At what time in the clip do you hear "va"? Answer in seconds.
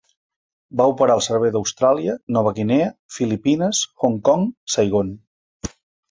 0.79-0.85